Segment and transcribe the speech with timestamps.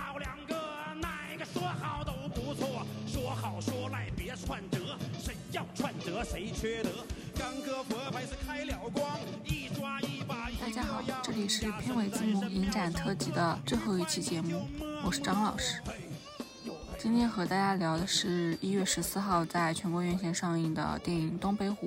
[0.00, 0.54] 好两个，
[1.00, 2.86] 哪个说好都不错。
[3.06, 6.90] 说好说赖别串折，谁要串折谁缺德。
[7.38, 14.66] 刚哥佛牌是开了光，一抓一把大家好，这里是片尾字幕影展特辑的最后一期节目，
[15.04, 15.80] 我是张老师。
[16.98, 21.86] 今天和大家聊的是一月十四号在全国院线上映的电影《东北虎》。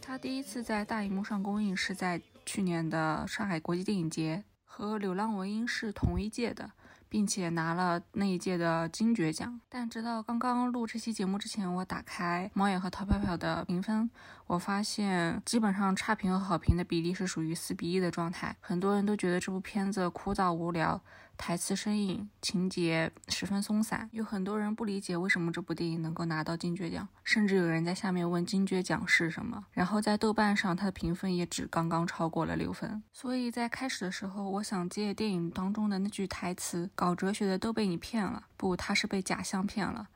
[0.00, 6.70] 它第一次在大荧幕上公映是在去年的上海国际电影节，和《流浪文音》是同一届的。
[7.08, 9.60] 并且拿了那一届的金爵奖。
[9.68, 14.10] 但直到刚刚录这期节目之前，我打开猫眼和淘票票的评分，
[14.48, 18.56] 我发现基本上差评和好评的比例是属于四比一的状态。
[18.60, 21.00] 很多人都觉得这部片子枯燥无聊。
[21.36, 29.64] 台词生硬，情节十分松散，有很多人不理解为什么这部电影能够拿到金爵奖，甚至有人在下面问金爵奖是什么。
[29.70, 33.00] 然后在豆瓣上，它的评分也只刚刚超过了六分。
[33.12, 40.08] 所以在开始的时候，我想借电影当中的那句台词“搞哲学的都被你骗了”，不，他是被假象骗了。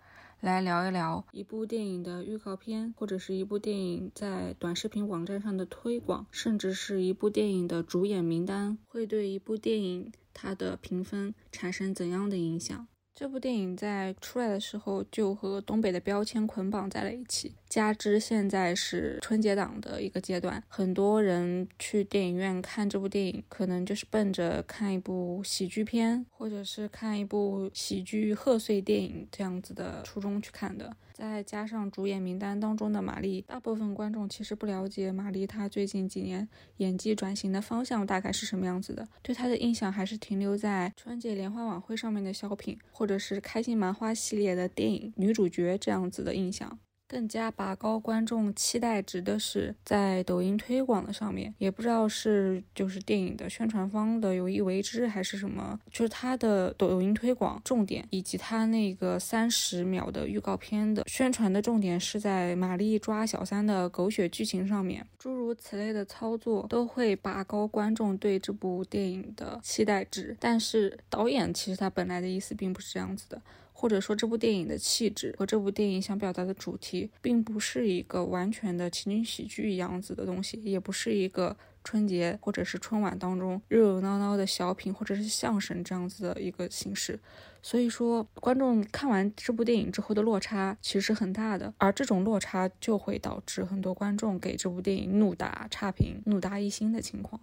[0.43, 12.89] 来聊一聊一部电影的预告片，或者是一部电影在短视频网站上的推广，甚至是一部电影的主演名单，会对一部电影它的评分产生怎样的影响？
[13.15, 30.95] 这部电影在出来的时候就和东北的标签捆绑在了一起，加之现在是春节档的一个阶段，很多人去电影院看这部电影，可能就是奔着看一部喜剧片，或者是看一部喜剧贺岁电影这样子的初衷去看的。
[31.15, 42.78] 再加上主演名单当中的玛丽，大部分观众其实不了解玛丽她最近几年演技转型的方向大概是什么样子的，对她的印象还是停留在春节联欢晚会上面的小品。
[42.91, 46.78] 或者是开心麻花系列的电影女主角这样子的印象。
[47.13, 70.34] 更加拔高观众期待值的是，在抖音推广的上面，也不知道是就是电影的宣传方的有意为之，还是什么，就是它的抖音推广重点，以及它那个三十秒的预告片的宣传的重点是在玛丽抓小三的狗血剧情上面，诸如此类的操作都会拔高观众对这部电影的期待值。
[70.41, 73.43] 但是导演其实他本来的意思并不是这样子的。
[73.82, 87.19] 或者说，这部电影的气质和这部电影想表达的主题，并不是一个完全的情景喜剧样子的东西，也不是一个春节或者是春晚当中热热闹闹的小品或者是相声这样子的一个形式。
[87.60, 97.41] 所以说，观众看完这部电影之后的落差其实很大的，而这种落差就会导致很多观众给这部电影怒打差评、怒打一星的情况。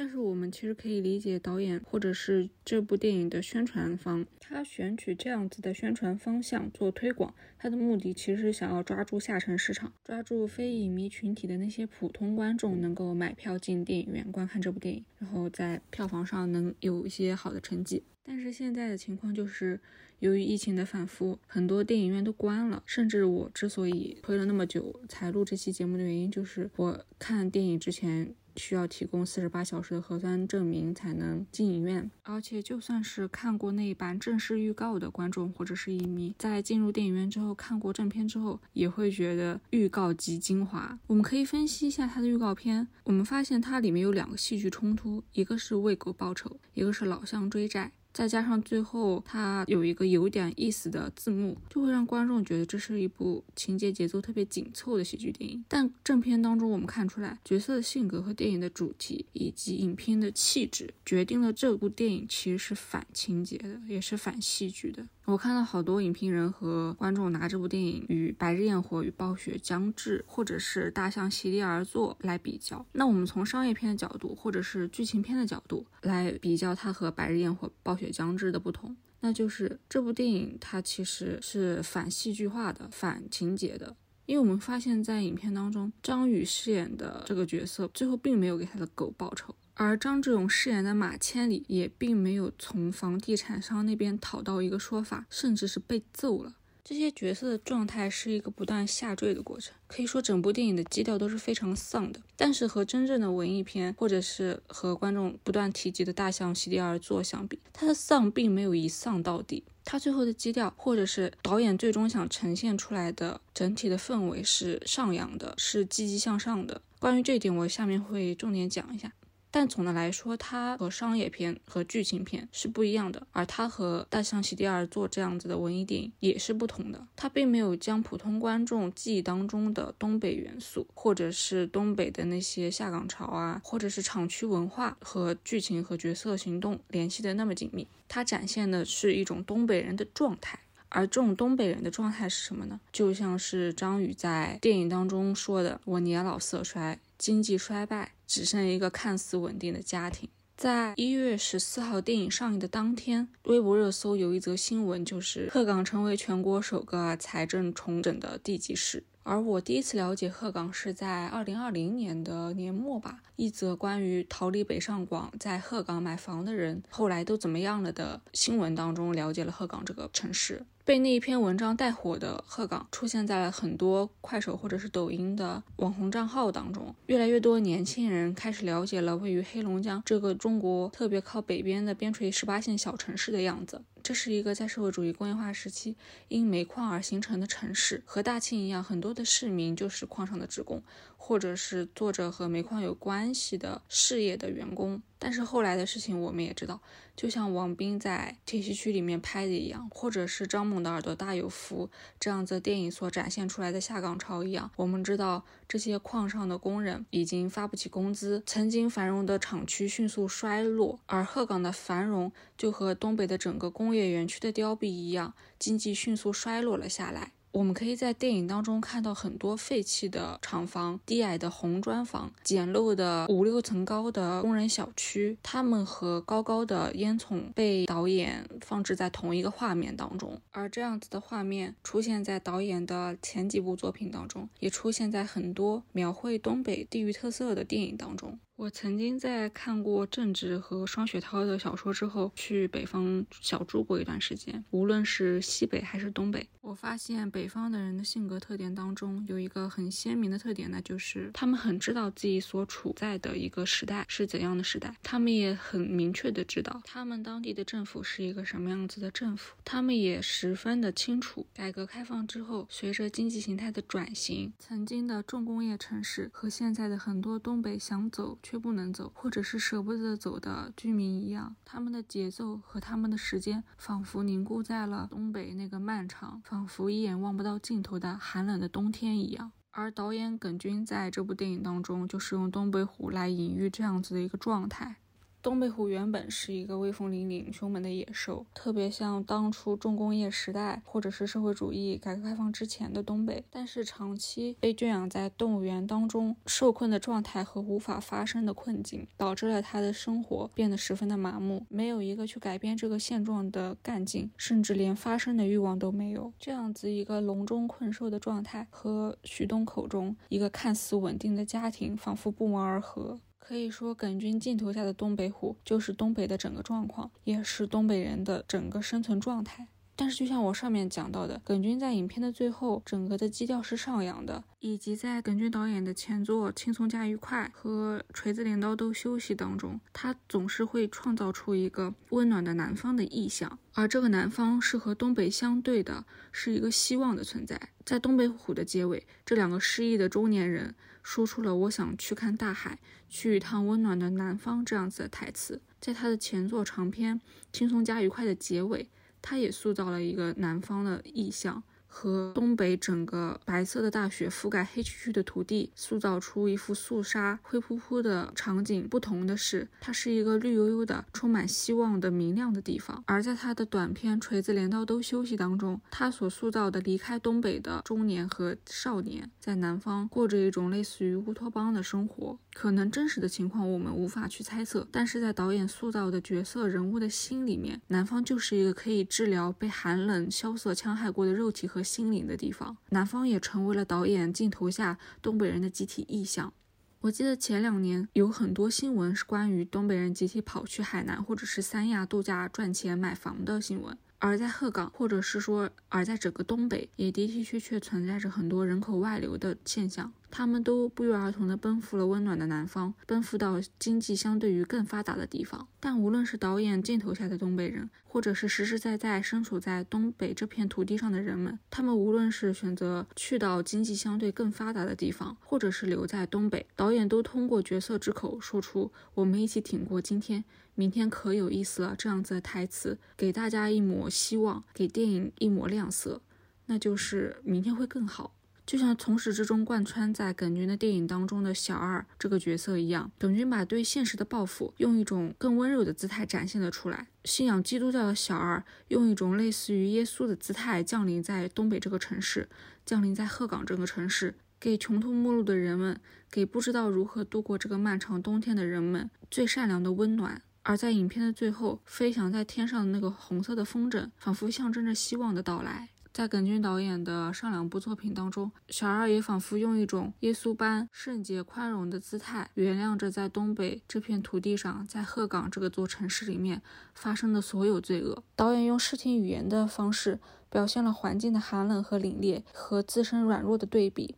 [0.00, 18.04] 但是我们其实可以理解导演或者是这部电影的宣传方，他选取这样子的宣传方向做推广，他的目的其实是想要抓住下沉市场，抓住非影迷群体的那些普通观众能够买票进电影院观看这部电影，然后在票房上能有一些好的成绩。
[18.22, 19.80] 但是现在的情况就是，
[20.20, 28.36] 由于疫情的反复，很多电影院都关了，甚至我之所以推了那么久才录这期节目的原因，就是我看电影之前。
[28.58, 40.98] 需要提供四十八小时的核酸证明才能进影院，而且就算是看过那一版正式预告的观众或者是影迷，在进入电影院之后看过正片之后，也会觉得预告极精华。
[41.06, 47.92] 我们可以分析一下它的预告片，我们发现它里面有两个戏剧冲突，一个是为狗报仇，一个是老乡追债。
[48.12, 55.64] 再加上最后它有一个有点意思的字幕，就会让观众觉得这是一部情节节奏特别紧凑的喜剧电影。
[55.68, 65.06] 但正片当中我们看出来，角色的性格和电影的主题以及影片的气质，决定了这部电影其实是反情节的，也是反戏剧的。
[65.24, 72.84] 我看到好多影评人和观众拿这部电影与《白日焰火》与《暴雪将至》或者是《大象席地而坐》来比较。
[72.92, 83.96] 那我们从商业片的角度，或者是剧情片的角度来比较它和《白日焰火》《暴雪将至》的不同，那就是这部电影它其实是反戏剧化的、反情节的。
[84.26, 89.54] 因为我们发现，在影片当中，张宇饰演的这个角色最后并没有给他的狗报仇。
[89.72, 96.56] 而张志勇饰演的马千里也并没有从房地产商那边讨到一个说法，甚至是被揍了。
[96.88, 102.18] 这些角色的状态是一个不断下坠的过程，可以说整部电影的基调都是非常丧的。
[102.34, 109.62] 但是和真正的文艺片，或者是和观众不断提及的大象席地而坐相比，它的丧并没有一丧到底。
[109.84, 116.80] 它最后的基调，或者是导演最终想呈现出来的整体的氛围是上扬的，是积极向上的。
[116.98, 119.12] 关于这一点，我下面会重点讲一下。
[119.50, 127.06] 但总的来说，它和商业片和剧情片是不一样的，而它和《大象席地而坐》这样子的文艺电影也是不同的。
[127.16, 137.86] 它并没有将普通观众记忆当中的东北元素，或者是东北的那些下岗潮啊，或者是厂区文化和剧情和角色行动联系的那么紧密。
[138.06, 140.58] 它展现的是一种东北人的状态，
[140.88, 142.78] 而这种东北人的状态是什么呢？
[142.92, 150.28] 就像是张宇在电影当中说的：“我年老色衰。”经济衰败，只剩一个看似稳定的家庭。
[150.56, 159.04] 在一月十四号电影上映的当天，微博热搜有一则新闻，就是鹤岗成为全国首个财政重整的地级市。
[159.28, 170.64] 而我第一次了解鹤岗是在二零二零年的年末吧，一则关于逃离北上广在鹤岗买房的人后来都怎么样了的新闻当中，了解了鹤岗这个城市。
[170.82, 176.94] 被那一篇文章带火的鹤岗，出现在了很多快手或者是抖音的网红账号当中。
[177.08, 183.82] 越来越多年轻人开始了解了位于黑龙江这个中国特别靠北边的边陲十八线小城市的样子。
[184.08, 185.94] 这是一个在社会主义工业化时期
[186.28, 190.82] 因煤矿而形成的城市，和大庆一样，很多的市民就是矿上的职工。
[191.20, 196.80] 或者是做着和煤矿有关系的事业的员工，但是后来的事情我们也知道，
[197.14, 201.86] 就像王斌在《铁西区》里面拍的一样，或者是张猛的《耳朵大有福》
[202.18, 217.32] 这样子电影所展现出来的下岗潮一样，我们知道这些矿上的工人已经发不起工资，曾经繁荣的厂区迅速衰落，而鹤岗的繁荣就和东北的整个工业园区的凋敝一样，经济迅速衰落了下来。
[217.58, 230.40] 我们可以在电影当中看到很多废弃的厂房、低矮的红砖房、简陋的五六层高的工人小区，他们和高高的烟囱被导演放置在同一个画面当中。
[230.52, 238.38] 而这样子的画面出现在导演的前几部作品当中，也出现在很多描绘东北地域特色的电影当中。
[238.58, 244.64] 我曾经在看过郑执和双雪涛的小说之后，去北方小住过一段时间。
[244.70, 268.36] 无论是西北还是东北，我发现北方的人的性格特点当中有一个很鲜明的特点，那就是他们很知道自己所处在的一个时代是怎样的时代，他们也很明确的知道他们当地的政府是一个什么样子的政府，他们也十分的清楚，改革开放之后，随着经济形态的转型，曾经的重工业城市和现在的很多东北想走。
[268.48, 279.52] 却不能走，或者是舍不得走的居民一样，他们的节奏和他们的时间仿佛凝固在了东北那个漫长、仿佛一眼望不到尽头的寒冷的冬天一样。
[279.70, 284.96] 而导演耿军在这部电影当中，就是用东北虎来隐喻这样子的一个状态。
[285.40, 293.44] 东北虎原本是一个威风凛凛、凶猛的野兽，特别像当初重工业时代或者是社会主义改革开放之前的东北。
[293.48, 306.32] 但是长期被圈养在动物园当中，受困的状态和无法发声的困境，导致了他的生活变得十分的麻木，没有一个去改变这个现状的干劲，甚至连发声的欲望都没有。
[306.40, 313.20] 这样子一个笼中困兽的状态，和徐东口中一个看似稳定的家庭，仿佛不谋而合。
[313.48, 319.68] 可以说，耿军镜头下的东北虎就是东北的整个状况，也是东北人的整个生存状态。
[320.00, 337.60] 但是，就像我上面讲到的，耿军在影片的最后，整个的基调是上扬的，以及在耿军导演的前作《轻松加愉快》和《锤子镰刀都休息》当中，他总是会创造出一个温暖的南方的意象，而这个南方是和东北相对的，是一个希望的存在。
[337.84, 340.76] 在东北虎的结尾，这两个失意的中年人。
[341.00, 342.78] 说出了“我想去看大海，
[343.08, 347.18] 去一趟温暖的南方”这样子的台词，在他的前作长篇
[347.50, 348.90] 《轻松加愉快》的结尾，
[349.22, 351.62] 他也塑造了一个南方的意象。
[351.90, 358.86] 和东北整个白色的大雪覆盖黑黢黢的土地，塑造出一幅肃杀灰扑扑的场景。
[358.86, 363.02] 不同的是，它是一个绿油油的、充满希望的明亮的地方。
[363.06, 372.38] 而在他的短片《锤子镰刀都休息》当中，他所塑造的离开东北的中年和少年，在南方过着一种类似于乌托邦的生活。
[372.58, 381.82] 可能真实的情况我们无法去猜测，但是在导演塑造的角色人物的心里面，南方就是一个可以治疗被寒冷萧瑟戕害过的肉体和。
[381.88, 386.52] 心灵的地方，南方也成为了导演镜头下东北人的集体意象。
[387.00, 400.12] 我记得前两年有很多新闻是关于东北人集体跑去海南或者是三亚度假赚钱买房的新闻，而在鹤岗或者是说而在整个东北，也的的确确存在着很多人口外流的现象。
[400.30, 405.66] 他们都不约而同地奔赴了温暖的南方，奔赴到经济相对于更发达的地方。
[405.80, 420.44] 但无论是导演镜头下的东北人，或者是实实在在身处在东北这片土地上的人们，他们无论是选择去到经济相对更发达的地方，或者是留在东北，导演都通过角色之口说出“我们一起挺过今天，
[420.74, 426.20] 明天可有意思了”这样子的台词，给大家一抹希望，给电影一抹亮色，
[426.66, 428.34] 那就是明天会更好。
[428.68, 437.06] 就像从始至终贯穿在耿军的电影当中的小二这个角色一样，耿军把对现实的报复用一种更温柔的姿态展现了出来。
[437.24, 442.46] 信仰基督教的小二用一种类似于耶稣的姿态降临在东北这个城市，
[442.84, 445.98] 降临在鹤岗这个城市，给穷途末路的人们，
[446.30, 450.42] 给不知道如何度过这个漫长冬天的人们最善良的温暖。
[450.64, 455.88] 而在影片的最后，飞翔在天上的那个红色的风筝，仿佛象征着希望的到来。
[456.18, 466.60] 在耿军导演的上两部作品当中，小二也仿佛用一种耶稣般圣洁宽容的姿态，原谅着在东北这片土地上，在鹤岗这个座城市里面
[466.92, 468.24] 发生的所有罪恶。
[468.34, 470.18] 导演用视听语言的方式，
[470.50, 474.16] 表现了环境的寒冷和凛冽，和自身软弱的对比，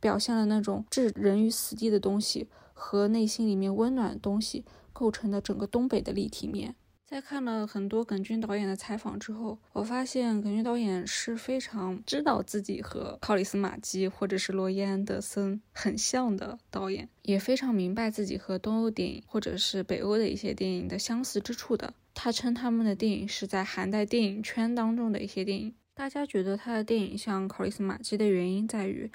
[0.00, 6.74] 表现了那种置人于死地的东西和内心里面温暖的东西构成的整个东北的立体面。
[7.06, 21.94] 在看了很多耿军导演的采访之后，我发现耿军导演是非常知道自己和考里斯马基或者是罗伊安德森很像的导演，也非常明白自己和东欧电影或者是北欧的一些电影的相似之处的。
[22.12, 25.72] 他称他们的电影是在韩代电影圈当中的一些电影。
[25.94, 29.08] 大家觉得他的电影像考里斯马基的原因在于。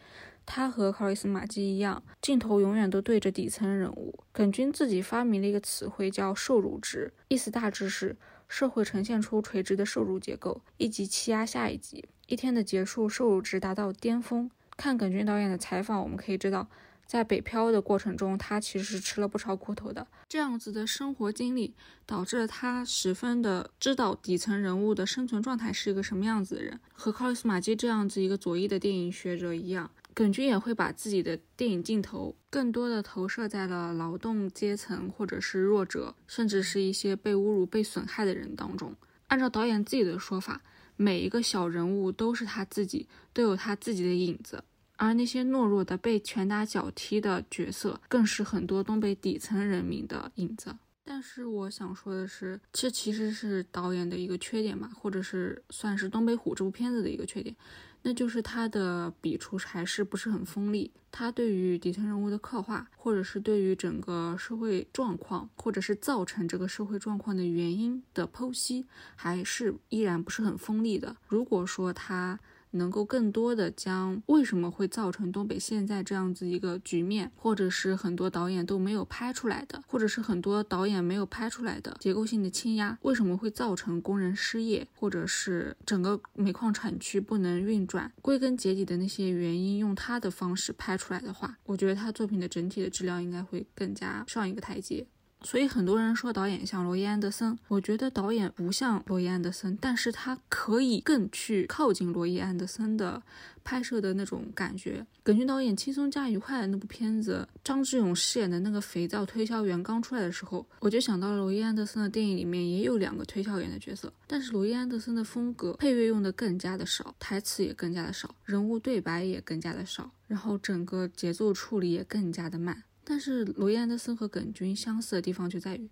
[0.45, 4.19] 他和考里斯马基一样，镜头永远都对着底层人物。
[4.31, 8.17] 耿军自己发明了一个词汇叫“受辱值”，意思大致是
[8.50, 12.03] 社会呈现出垂直的受辱结构，一级欺压下一级。
[12.27, 14.50] 一天的结束，受辱值达到巅峰。
[14.75, 16.67] 看耿军导演的采访，我们可以知道，
[17.05, 20.07] 在北漂的过程中，他其实是吃了不少苦头的。
[20.27, 21.74] 这样子的生活经历，
[22.05, 26.79] 导致了他十分的知道底层人物的生存状态是一个什么样子的人。
[26.93, 29.91] 和考里斯马基这样子一个左翼的电影学者一样。
[30.13, 38.94] 耿军也会把自己的电影镜头更多的投射在了劳动阶层，或者是弱者，甚至是一些被侮辱、被损害的人当中。
[39.27, 40.62] 按照导演自己的说法，
[40.98, 44.63] 每一个小人物都是他自己，都有他自己的影子。
[44.98, 50.75] 而那些懦弱的、被拳打脚踢的角色，更是很多东北底层人民的影子。
[51.03, 57.56] 但是我想说的是，这其实是导演的一个缺点吧，或者是算是《东北虎》这部片子的一个缺点。
[58.03, 71.15] 那就是他的笔触还是不是很锋利，他对于底层人物的刻画，或者是对于整个社会状况，或者是造成这个社会状况的原因的剖析，还是依然不是很锋利的。
[71.27, 72.39] 如果说他。
[72.71, 95.05] 能够更多的将为什么会造成东北现在这样子一个局面，或者是很多导演都没有拍出来的，或者是很多导演没有拍出来的结构性的倾压，为什么会造成工人失业，或者是整个煤矿产区不能运转，归根结底的那些原因，用他的方式拍出来的话，我觉得他作品的整体的质量应该会更加上一个台阶。
[95.43, 103.21] 所以很多人说导演像罗伊·安德森，我觉得导演不像罗伊·安德森，但是他可以更去靠近罗伊·安德森的
[103.63, 105.05] 拍摄的那种感觉。
[105.24, 122.83] 耿军导演轻松加愉快的那部片子，张志勇饰演的那个肥皂推销员刚出来的时候，我就想到了罗伊·安德森的电影里面也有两个推销员的角色，但是罗伊·安德森的风格，配乐用的更加的少，台词也更加的少，人物对白也更加的少，然后整个节奏处理也更加的慢。
[123.03, 125.89] 但是罗伊·安德森和耿军相似的地方就在于，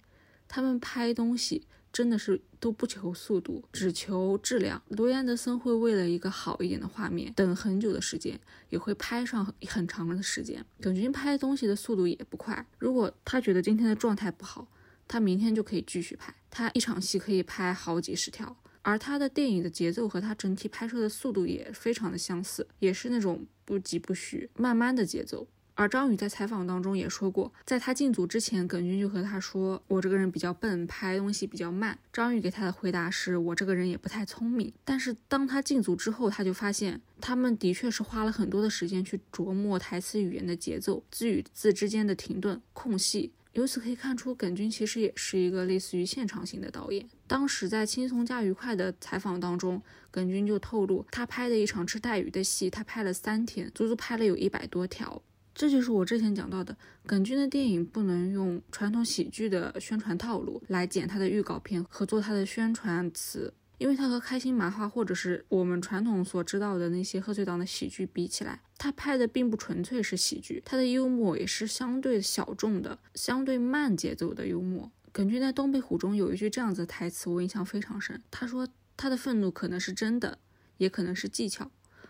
[0.47, 4.81] 他们拍东西真的是都不求速度，只求质量。
[4.89, 8.39] 罗伊·安德森会为了一个好一点的画面等很久的时间，
[8.69, 10.63] 也会拍上很长的时间。
[10.79, 14.67] 耿军拍东西的速度也不快，如果他觉得今天的状态不好，
[15.07, 18.55] 他明天就可以继续拍，他一场戏可以拍好几十条。
[18.81, 25.47] 而他的电影的节奏和他整体拍摄的速度也非常的相似，也是那种不疾不徐、慢慢的节奏。
[25.79, 43.31] 而张宇在采访当中也说过，在他进组之前，耿军就和他说：“我这个人比较笨，拍东西比较慢。”张宇给他的回答是：“我这个人也不太聪明。”但是当他进组之后，他就发现他们的确是花了很多的时间去琢磨台词语言的节奏，字与字之间的停顿、空隙。
[43.53, 47.07] 由此可以看出，耿军其实也是一个类似于现场型的导演。
[47.25, 49.81] 当时在轻松加愉快的采访当中，
[50.11, 55.21] 耿军就透露，他拍的一场吃带鱼的戏，他拍了三天，足足拍了有一百多条。
[55.59, 74.89] 这就是我之前讲到的，耿军的电影不能用传统喜剧的宣传套路来剪他的预告片和做他的宣传词，因为他和开心麻花或者是我们传统所知道的那些贺岁档的喜剧比起来，他拍的并不纯粹是喜剧，他的幽默也是相对小众的、相对慢节奏的幽默。
[75.11, 78.23] 耿军在《东北虎》中有一句这样子的台词，我印象非常深。
[78.31, 80.37] 他说：“他的愤怒可能是真的，
[80.77, 81.69] 也可能是技巧。”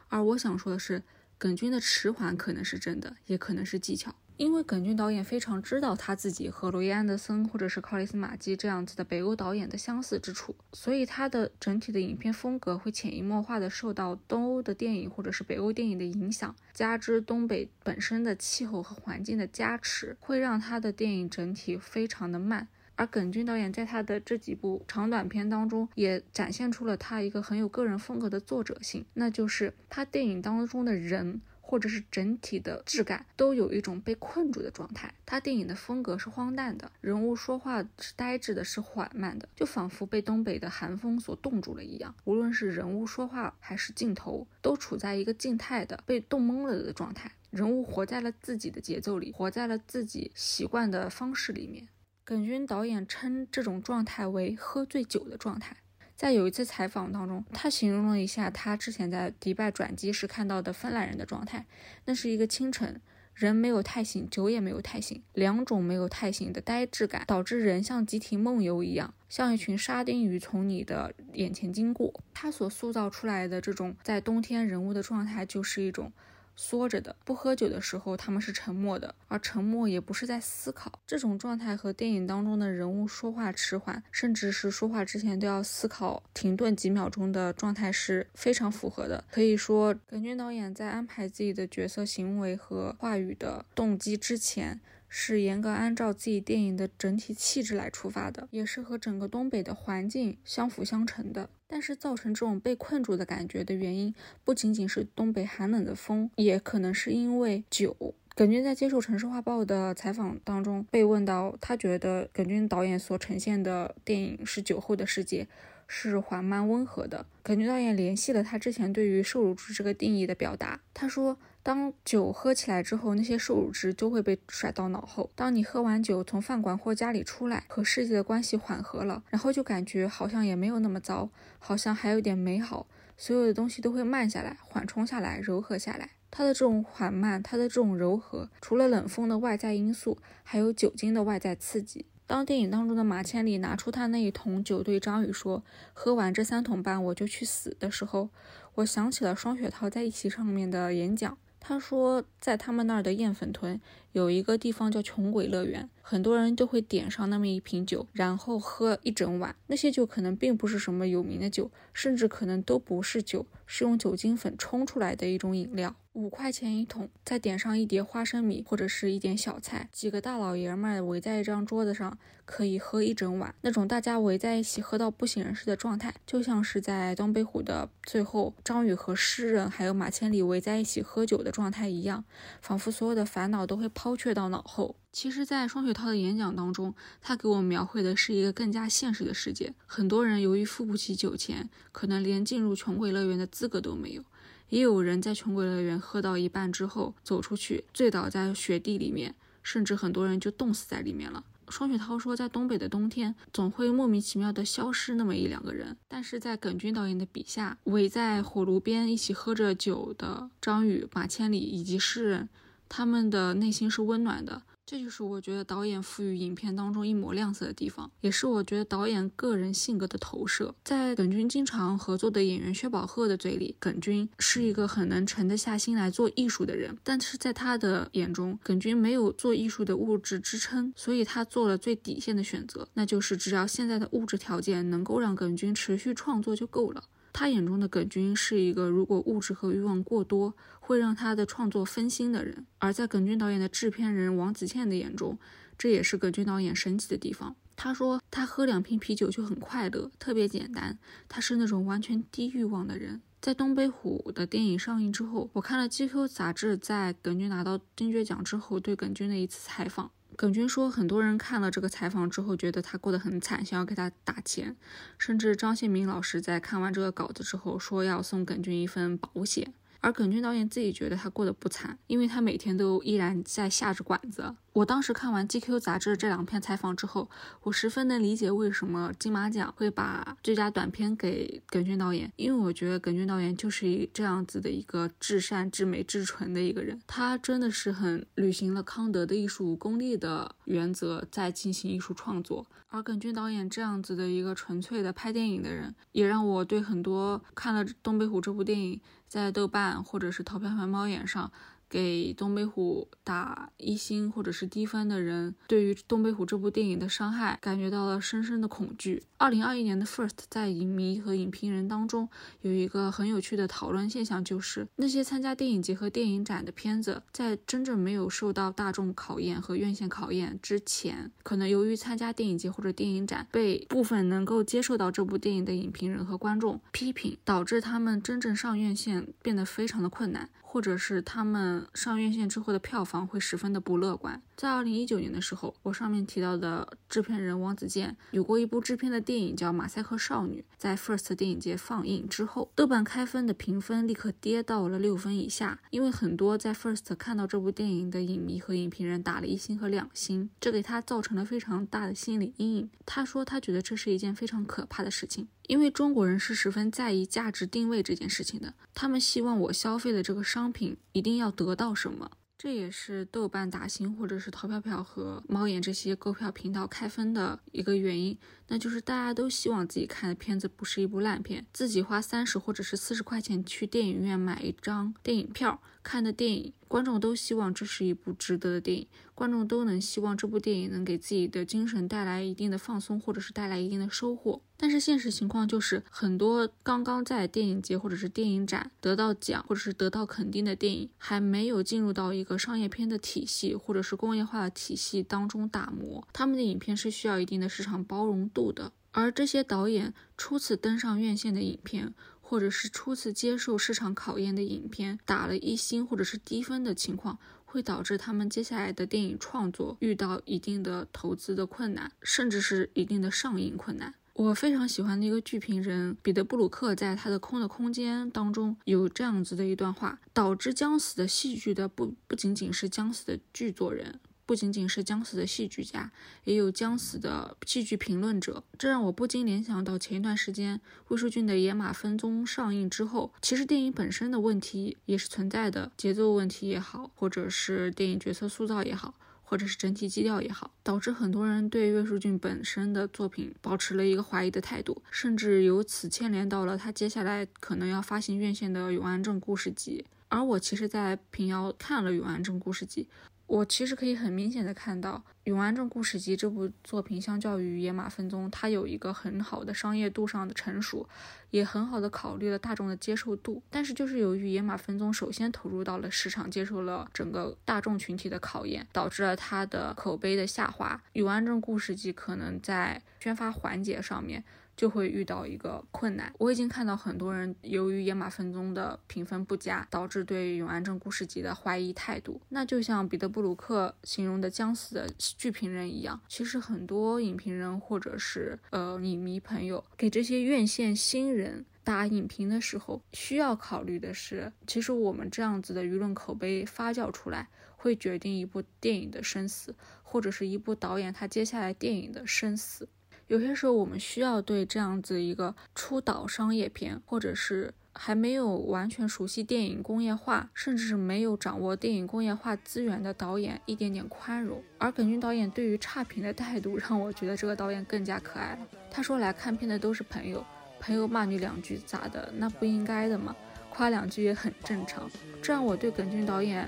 [0.10, 1.02] 而我想说的是，
[1.40, 4.14] 耿军的迟缓可能是真的，也可能是技巧。
[4.36, 22.68] 因为耿军导演非常知道他自己和罗伊·安德森或者是考里斯·马基这样子的北欧导演的相似之处，所以他的整体的影片风格会潜移默化的受到东欧的电影或者是北欧电影的影响，加之东北本身的气候和环境的加持，会让他的电影整体非常的慢。
[23.00, 31.42] 而耿军导演在他的这几部长短片当中，也展现出了他一个很有个人风格的作者性，那就是他电影当中的人。
[31.62, 35.14] 或者是整体的质感都有一种被困住的状态。
[35.24, 42.16] 他电影的风格是荒诞的，人物说话是呆滞的，是缓慢的，就仿佛被东北的寒风所冻住了一样。
[42.24, 47.32] 无论是人物说话还是镜头，都处在一个静态的、被冻懵了的状态。
[47.52, 51.88] 人物活在了自己的节奏里，活在了自己习惯的方式里面。
[52.30, 55.76] 耿军导演称这种状态为“喝醉酒的状态”。
[56.16, 61.66] 在有一次采访当中，他形容了一下他之前在迪拜转机时看到的芬兰人的状态。
[62.06, 63.02] 那是一个清晨，
[63.34, 72.14] 人没有太醒，酒也没有太醒，两种没有太醒的呆滞感，导致人像集体梦游一样，像一群沙丁鱼从你的眼前经过。
[72.36, 76.14] 他所塑造出来的这种在冬天人物的状态，就是一种。
[76.62, 80.92] 缩着的，不喝酒的时候，他们是沉默的，而沉默也不是在思考。
[81.08, 89.24] 这种状态和电影当中的人物说话迟缓，甚至是说话之前都要思考、停顿几秒钟的状态是非常符合的。
[89.32, 94.82] 可以说，耿军导演在安排自己的角色行为和话语的动机之前。
[95.10, 101.50] 是严格按照自己电影的整体气质来出发的，也是和整个东北的环境相辅相成的。
[101.68, 104.14] 但是造成这种被困住的感觉的原因，
[104.44, 108.16] 不仅仅是东北寒冷的风，也可能是因为酒。
[108.36, 115.48] 耿军在接受《城市画报》的采访当中被问到，他觉得耿军导演所呈现的电影是酒后的世界。
[115.92, 117.26] 是缓慢温和的。
[117.42, 120.80] 耿军导演联系了他之前对于受乳汁这个定义的表达。
[120.94, 125.32] 他说，当酒喝起来之后，那些受乳汁就会被甩到脑后。
[125.36, 132.86] 当你喝完酒从饭馆或家里出来，和世界的关系缓和了，然后就感觉好像也没有那么糟，好像还有点美好。
[133.18, 136.12] 所有的东西都会慢下来，缓冲下来，柔和下来。
[136.32, 142.06] 他的这种缓慢，他的这种柔和，除了冷风的外在因素，还有酒精的外在刺激。
[142.30, 148.30] 当电影当中的马千里拿出他那一桶酒对张宇说：“喝完这三桶半我就去死”的时候，
[148.76, 151.36] 我想起了双雪涛在一期上面的演讲。
[151.60, 159.56] 他说，在他们那儿的艳粉屯有一个地方叫穷鬼乐园，很多人都会点上那么一瓶酒，然后喝一整晚。
[159.68, 165.96] 那些酒可能并不是什么有名的酒，甚至可能都不是酒，是用酒精粉冲出来的一种饮料。
[166.14, 173.54] 五块钱一桶，再点上一碟花生米或者是一点小菜，几个大老爷们儿围在一张桌子上，可以喝一整晚。
[173.62, 182.26] 那种大家围在一起喝到不省人事的状态，就像是在东北虎的最后，张宇和诗人还有马千里围在一起喝酒的状态一样，
[182.60, 184.96] 仿佛所有的烦恼都会抛却到脑后。
[185.12, 189.74] 其实，在双雪涛的演讲当中，他给我描绘的是一个更加现实的世界。
[189.86, 194.24] 很多人由于付不起酒钱，可能连进入穷鬼乐园的资格都没有。
[194.70, 201.44] 也有人在穷鬼乐园喝到一半之后走出去，醉倒在雪地里面，甚至很多人就冻死在里面了。
[201.68, 212.48] 双雪涛说，在东北的冬天，总会莫名其妙的消失那么一两个人，但是在耿军导演的笔下，围在火炉边一起喝着酒的张宇、马千里以及诗人，
[212.90, 214.64] 他们的内心是温暖的。
[214.86, 220.74] 这就是我觉得导演赋予影片当中一抹亮色的地方，也是我觉得导演个人性格的投射。
[220.84, 237.04] 在耿军经常合作的演员薛宝鹤的嘴里，耿军是一个很能沉得下心来做艺术的人，但是在他的眼中，耿军没有做艺术的物质支撑，所以他做了最底线的选择，那就是只要现在的物质条件能够让耿军持续创作就够了。
[237.32, 242.66] 他眼中的耿军是一个，如果物质和欲望过多，会让他的创作分心的人。
[242.80, 245.38] 而在耿军导演的制片人王子倩的眼中，
[245.78, 247.56] 这也是耿军导演神奇的地方。
[247.76, 251.00] 他说，他喝两瓶啤酒就很快乐，特别简单。
[251.30, 253.22] 他是那种完全低欲望的人。
[253.42, 260.12] 在《东北虎》的电影上映之后，我看了《GQ》杂志在耿军拿到金爵奖之后对耿军的一次采访。
[260.40, 264.78] 耿军说，很多人看了这个采访之后，觉得他过得很惨，想要给他打钱。
[265.18, 269.74] 甚至张献民老师在看完这个稿子之后，说要送耿军一份保险。
[270.02, 274.56] 而耿军导演自己觉得他过得不惨，因为他每天都依然在下着馆子。
[274.72, 277.30] 我当时看完《GQ》杂志这两篇采访之后，
[277.64, 292.66] 我十分能理解为什么金马奖会把最佳短片给耿军导演，因为我觉得耿军导演就是一这样子的一个至善、至美、至纯的一个人，他真的是很履行了康德的艺术功利的原则，在进行艺术创作。
[292.92, 299.00] 而耿军导演这样子的一个纯粹的拍电影的人，也让我对很多看了《东北虎》这部电影，
[299.30, 301.52] 在豆瓣或者是淘票票猫眼上。
[301.90, 309.24] 给东北虎打一星或者是低分的人，对于东北虎这部电影的伤害感觉到了深深的恐惧。
[309.38, 312.30] 二零二一年的 First 在影迷和影评人当中
[312.62, 330.50] 有一个很有趣的讨论现象，就是那些参加电影节和电影展的片子，在真正没有受到大众考验和院线考验之前，可能由于参加电影节或者电影展，被部分能够接受到这部电影的影评人和观众批评，导致他们真正上院线变得非常的困难。
[330.72, 334.42] 或者是他们上院线之后的票房会十分的不乐观。
[334.60, 352.90] 在二零一九年的时候，我上面提到的制片人王子健有过一部制片的电影叫《马赛克少女》，在 First 电影节放映之后，豆瓣开分的评分立刻跌到了六分以下，因为很多在 First 看到这部电影的影迷和影评人打了一星和两星，这给他造成了非常大的心理阴影。
[353.06, 355.48] 他说他觉得这是一件非常可怕的事情。
[355.68, 368.38] 因为中国人是十分在意价值定位这件事情的，他们希望我消费的这个商品一定要得到什么，这也是豆瓣打星或者是淘票票和猫眼这些购票频道开分的一个原因。
[368.68, 384.60] 那就是大家都希望自己看的片子不是一部烂片，自己花三十或者是四十块钱去电影院买一张电影票看的电影，观众都希望这是一部值得的电影，观众都能希望这部电影能给自己的精神带来一定的放松，或者是带来一定的收获。
[384.76, 398.72] 但是现实情况就是，很多刚刚在电影节或者是电影展得到奖或者是得到肯定的电影，还没有进入到一个商业片的体系或者是工业化的体系当中打磨，他们的影片是需要一定的市场包容度。
[398.72, 402.16] 的，而这些导演初次登上院线的影片，
[402.50, 414.16] 或者是初次接受市场考验的影片，打了一星或者是低分的情况，会导致他们接下来的电影创作遇到一定的投资的困难，甚至是一定的上映困难。
[414.34, 424.20] 我非常喜欢的一个剧评人彼得·布鲁克在他的《空的空间》当中有这样子的一段话：导致将死的戏剧的不不仅仅是将死的剧作人。
[424.50, 426.12] 不仅仅是将死的戏剧家，
[426.44, 450.04] 也有将死的戏剧评论者，这让我不禁联想到前一段时间魏书俊的《野马分鬃》上映之后，其实电影本身的问题也是存在的，节奏问题也好，或者是电影角色塑造也好，或者是整体基调也好，导致很多人对魏书俊本身的作品保持了一个怀疑的态度，甚至由此牵连到了他接下来可能要发行院线的《永安镇故事集》。
[450.30, 453.04] 而我其实，在平遥看了《永安镇故事集》。
[453.50, 461.10] 我其实可以很明显的看到，《永安镇故事集》这部作品相较于《野马分鬃》，它有一个很好的商业度上的成熟，
[461.50, 463.60] 也很好的考虑了大众的接受度。
[463.72, 470.96] 但是就是由于《野马分鬃》首先投入到了市场，接受了整个大众群体的考验，导致了它的口碑的下滑。
[471.14, 474.44] 《永安镇故事集》可能在宣发环节上面。
[474.80, 476.34] 就会遇到一个困难。
[476.38, 482.40] 我已经看到很多人由于《野马分鬃》的评分不佳，导致对《永安镇故事集》的怀疑态度。
[482.48, 502.88] 那就像彼得·布鲁克形容的将死的剧评人一样，其实很多影评人或者是呃影迷朋友给这些院线新人打影评的时候，需要考虑的是，其实我们这样子的舆论口碑发酵出来，会决定一部电影的生死，或者是一部导演他接下来电影的生死。
[503.30, 514.60] 有些时候，我们需要对这样子一个初导商业片，或者是还没有完全熟悉电影工业化，甚至是没有掌握电影工业化资源的导演一点点宽容。
[514.80, 518.68] 而耿军导演对于差评的态度，让我觉得这个导演更加可爱了。
[518.90, 520.44] 他说：“来看片的都是朋友，
[520.80, 522.34] 朋友骂你两句咋的？
[522.36, 523.36] 那不应该的吗？
[523.70, 525.08] 夸两句也很正常。”
[525.40, 526.68] 这让我对耿军导演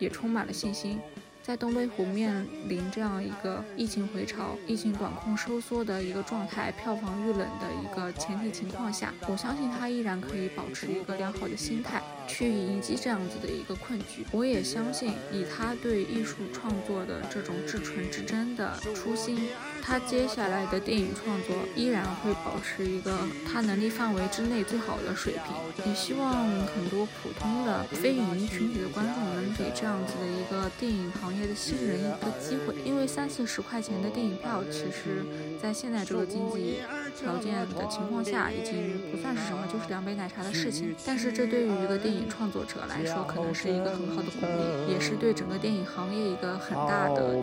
[0.00, 0.98] 也充满了信心。
[1.42, 14.24] 在东北虎面临这样一个疫情回潮、疫情管控收缩的一个状态、票房遇冷的一个前提情况下，我相信他依然可以保持一个良好的心态去迎击这样子的一个困局。
[14.30, 19.48] 我也相信，以他对艺术创作的这种至纯至真的初心。
[19.82, 23.18] 他接下来的电影创作依然会保持一个
[23.50, 25.54] 他能力范围之内最好的水平。
[25.86, 35.24] 也希望很多普通的非影迷群体的观众能给这样子的一个电影行业的新人一个机会，因为三四十块钱的电影票，其实
[35.60, 36.80] 在现在这个经济
[37.18, 40.94] 条件的情况下，已经不算是什么，就是两杯奶茶的事情。
[41.06, 47.42] 但是这对于一个电影创作者来说，可能是一个很好的鼓励，也是对整个电影行业一个很大的。